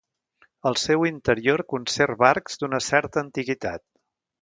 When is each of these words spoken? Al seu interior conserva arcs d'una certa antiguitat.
Al 0.69 0.77
seu 0.83 1.05
interior 1.09 1.63
conserva 1.75 2.29
arcs 2.31 2.61
d'una 2.63 2.83
certa 2.89 3.27
antiguitat. 3.27 3.89